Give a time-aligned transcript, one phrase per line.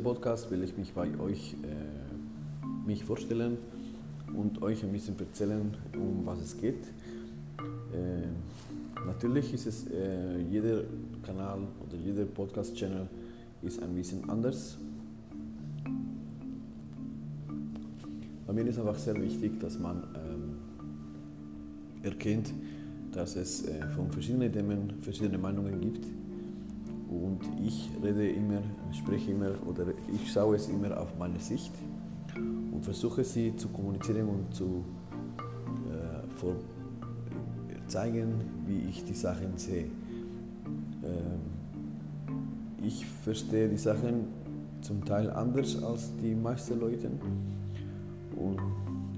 [0.00, 3.58] diesem Podcast will ich mich bei euch äh, mich vorstellen
[4.34, 6.86] und euch ein bisschen erzählen, um was es geht.
[7.92, 10.84] Äh, natürlich ist es, äh, jeder
[11.22, 13.08] Kanal oder jeder Podcast-Channel
[13.62, 14.78] ist ein bisschen anders.
[18.46, 20.56] Bei mir ist einfach sehr wichtig, dass man ähm,
[22.02, 22.54] erkennt,
[23.12, 26.06] dass es äh, von verschiedenen Themen verschiedene Meinungen gibt.
[27.10, 31.72] Und ich rede immer, spreche immer oder ich schaue es immer auf meine Sicht
[32.36, 34.84] und versuche sie zu kommunizieren und zu
[35.90, 36.54] äh, vor,
[37.88, 38.34] zeigen,
[38.64, 39.86] wie ich die Sachen sehe.
[41.02, 41.40] Ähm,
[42.80, 44.28] ich verstehe die Sachen
[44.80, 47.10] zum Teil anders als die meisten Leute
[48.36, 48.60] und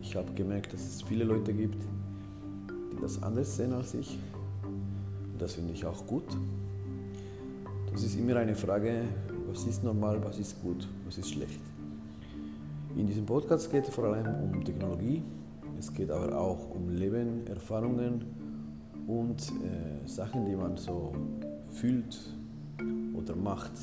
[0.00, 1.82] ich habe gemerkt, dass es viele Leute gibt,
[2.92, 4.16] die das anders sehen als ich.
[4.62, 6.24] Und das finde ich auch gut.
[8.00, 9.02] Das ist immer eine Frage,
[9.46, 11.60] was ist normal, was ist gut, was ist schlecht.
[12.96, 15.22] In diesem Podcast geht es vor allem um Technologie,
[15.78, 18.24] es geht aber auch um Leben, Erfahrungen
[19.06, 21.12] und äh, Sachen, die man so
[21.72, 22.18] fühlt
[23.12, 23.74] oder macht.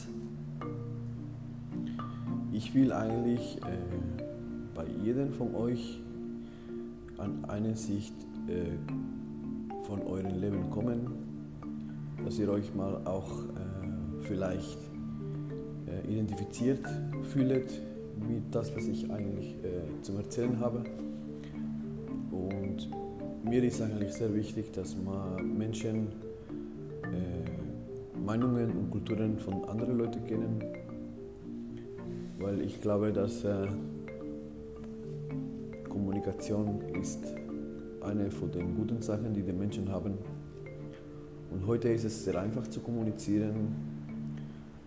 [2.51, 3.67] Ich will eigentlich äh,
[4.73, 6.01] bei jedem von euch
[7.19, 8.15] an eine Sicht
[8.47, 8.79] äh,
[9.85, 11.05] von eurem Leben kommen,
[12.25, 13.77] dass ihr euch mal auch äh,
[14.27, 14.79] vielleicht
[15.87, 16.85] äh, identifiziert
[17.31, 17.81] fühlt
[18.27, 20.83] mit das, was ich eigentlich äh, zum Erzählen habe.
[22.31, 22.89] Und
[23.43, 26.07] mir ist eigentlich sehr wichtig, dass man Menschen
[27.03, 30.63] äh, Meinungen und Kulturen von anderen Leuten kennen,
[32.39, 33.67] weil ich glaube, dass äh,
[35.87, 37.19] Kommunikation ist
[38.01, 40.17] eine von den guten Sachen, die die Menschen haben.
[41.51, 43.96] Und heute ist es sehr einfach zu kommunizieren.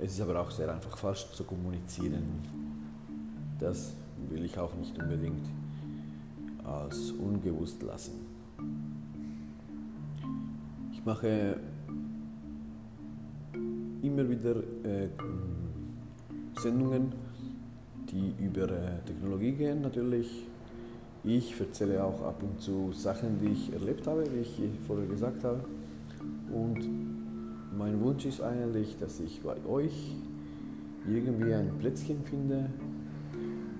[0.03, 2.25] Es ist aber auch sehr einfach falsch zu kommunizieren.
[3.59, 3.93] Das
[4.31, 5.47] will ich auch nicht unbedingt
[6.65, 8.13] als ungewusst lassen.
[10.93, 11.59] Ich mache
[14.03, 15.09] immer wieder äh,
[16.59, 17.13] Sendungen,
[18.11, 20.47] die über äh, Technologie gehen natürlich.
[21.25, 25.45] Ich erzähle auch ab und zu Sachen, die ich erlebt habe, wie ich vorher gesagt
[25.45, 25.61] habe.
[26.51, 27.10] Und
[27.81, 30.15] mein Wunsch ist eigentlich, dass ich bei euch
[31.09, 32.69] irgendwie ein Plätzchen finde,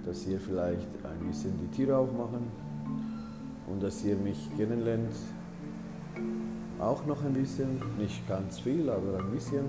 [0.07, 2.45] dass ihr vielleicht ein bisschen die Türe aufmachen
[3.71, 5.13] und dass ihr mich kennenlernt.
[6.79, 9.67] Auch noch ein bisschen, nicht ganz viel, aber ein bisschen.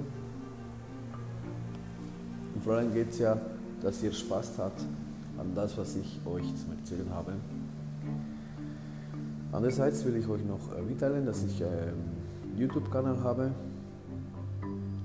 [2.55, 3.37] Und vor allem geht es ja,
[3.81, 4.81] dass ihr Spaß habt
[5.37, 7.33] an das, was ich euch zu erzählen habe.
[9.51, 13.51] Andererseits will ich euch noch mitteilen, dass ich einen YouTube-Kanal habe.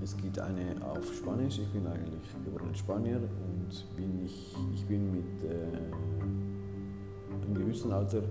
[0.06, 1.58] Es gibt eine auf Spanisch.
[1.58, 5.66] Ich bin eigentlich geborener Spanier und bin ich, ich bin mit äh,
[7.42, 8.22] einem gewissen Alter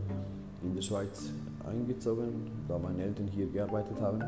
[0.63, 1.33] in der Schweiz
[1.69, 4.23] eingezogen, da meine Eltern hier gearbeitet haben.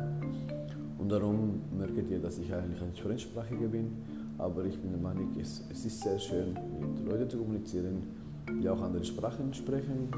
[0.98, 3.96] Und darum merkt ihr, dass ich eigentlich ein Fremdsprachiger bin.
[4.36, 8.02] Aber ich bin der Meinung, es, es ist sehr schön, mit Leuten zu kommunizieren,
[8.60, 10.10] die auch andere Sprachen sprechen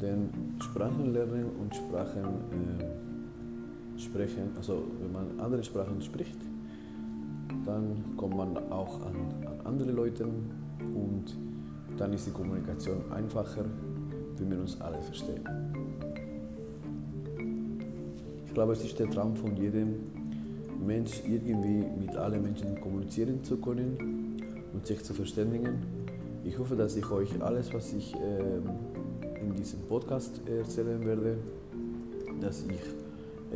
[0.00, 0.30] denn
[0.60, 3.07] Sprachen lernen und Sprachen äh,
[3.98, 6.38] sprechen, also wenn man andere Sprachen spricht,
[7.64, 9.16] dann kommt man auch an,
[9.46, 11.24] an andere Leute und
[11.96, 13.64] dann ist die Kommunikation einfacher,
[14.36, 15.44] wenn wir uns alle verstehen.
[18.46, 19.96] Ich glaube, es ist der Traum von jedem
[20.84, 24.36] Mensch, irgendwie mit allen Menschen kommunizieren zu können
[24.72, 25.82] und sich zu verständigen.
[26.44, 31.36] Ich hoffe, dass ich euch alles, was ich äh, in diesem Podcast erzählen werde,
[32.40, 32.80] dass ich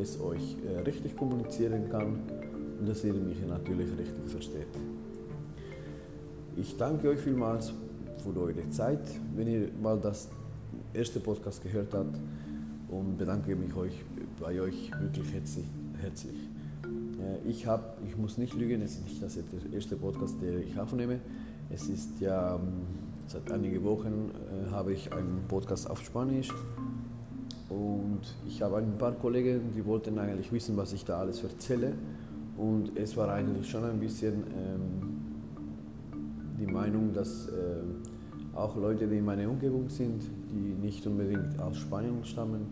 [0.00, 2.20] es euch äh, richtig kommunizieren kann
[2.78, 4.66] und dass ihr mich natürlich richtig versteht.
[6.56, 7.72] Ich danke euch vielmals
[8.22, 9.00] für eure Zeit,
[9.34, 10.28] wenn ihr mal das
[10.92, 12.16] erste Podcast gehört habt
[12.88, 14.04] und bedanke mich euch,
[14.40, 15.66] bei euch wirklich herzlich.
[16.00, 16.36] herzlich.
[16.84, 19.38] Äh, ich, hab, ich muss nicht lügen, es ist nicht das
[19.72, 21.20] erste Podcast, den ich aufnehme.
[21.70, 26.52] Es ist ja ähm, Seit einigen Wochen äh, habe ich einen Podcast auf Spanisch
[27.72, 31.94] und ich habe ein paar Kollegen, die wollten eigentlich wissen, was ich da alles erzähle.
[32.56, 35.22] Und es war eigentlich schon ein bisschen ähm,
[36.60, 37.82] die Meinung, dass äh,
[38.54, 42.66] auch Leute, die in meiner Umgebung sind, die nicht unbedingt aus Spanien stammen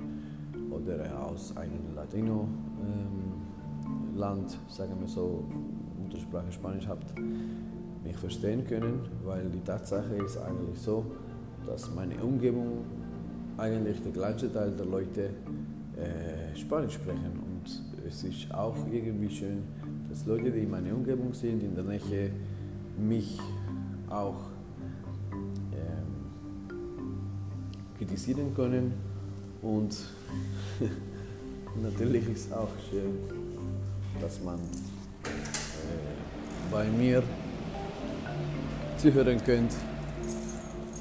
[0.70, 5.44] oder aus einem Latino-Land, ähm, sagen wir so,
[6.02, 7.14] Muttersprache Spanisch habt,
[8.04, 11.06] mich verstehen können, weil die Tatsache ist eigentlich so,
[11.66, 12.84] dass meine Umgebung
[13.60, 15.30] eigentlich der kleinste Teil der Leute
[15.96, 17.38] äh, Spanisch sprechen.
[17.38, 19.62] Und es ist auch irgendwie schön,
[20.08, 22.30] dass Leute, die in meiner Umgebung sind, in der Nähe
[22.98, 23.38] mich
[24.08, 24.40] auch
[25.72, 26.70] ähm,
[27.98, 28.94] kritisieren können.
[29.62, 29.94] Und
[31.82, 33.18] natürlich ist es auch schön,
[34.20, 34.62] dass man äh,
[36.72, 37.22] bei mir
[38.96, 39.72] zuhören könnt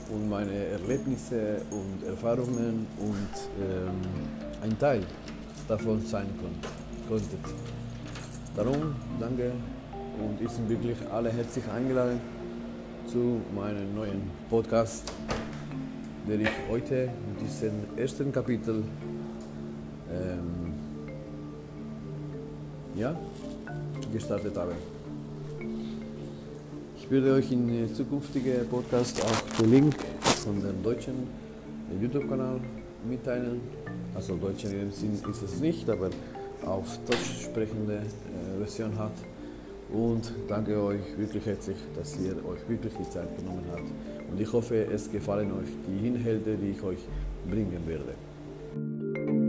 [0.10, 4.02] und meine Erlebnisse und Erfahrungen und ähm,
[4.64, 5.02] ein Teil
[5.68, 6.28] davon sein
[7.08, 7.40] konntet.
[8.56, 9.52] Darum danke
[10.20, 12.20] und ihr sind wirklich alle herzlich eingeladen
[13.08, 15.12] zu meinem neuen Podcast,
[16.28, 18.84] den ich heute mit diesem ersten Kapitel
[20.12, 20.74] ähm,
[22.96, 23.16] ja,
[24.12, 24.74] gestartet habe.
[27.10, 31.16] Ich werde euch in zukünftigen Podcasts auch den Link von dem deutschen
[32.00, 32.60] YouTube-Kanal
[33.10, 33.62] mitteilen.
[34.14, 36.12] Also deutsch in dem Sinn ist es nicht, aber
[36.64, 39.14] auf Deutsch sprechende äh, Version hat.
[39.92, 43.90] Und danke euch wirklich herzlich, dass ihr euch wirklich die Zeit genommen habt.
[44.32, 47.00] Und ich hoffe, es gefallen euch die Inhalte, die ich euch
[47.50, 49.49] bringen werde.